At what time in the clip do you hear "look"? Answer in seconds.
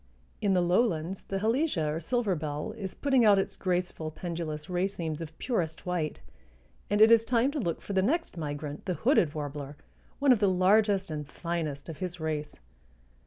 7.59-7.83